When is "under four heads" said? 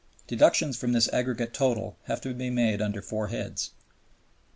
2.81-3.69